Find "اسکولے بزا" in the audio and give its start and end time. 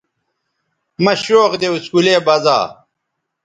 1.75-2.57